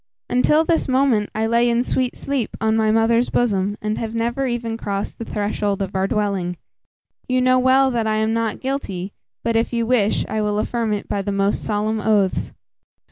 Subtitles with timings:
[0.31, 4.47] Until this moment, I lay in sweet sleep on my mother's bosom, and have never
[4.47, 6.57] even crossed the threshold of our dwelling.
[7.27, 10.91] You know well that I am not guilty; but, if you wish, I will affirm
[10.91, 12.51] it by the most solemn oaths."